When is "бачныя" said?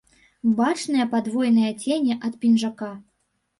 0.59-1.05